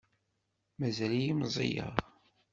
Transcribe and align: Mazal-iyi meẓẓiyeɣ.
Mazal-iyi 0.79 1.33
meẓẓiyeɣ. 1.39 1.93